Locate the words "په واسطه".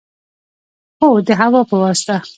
1.69-2.15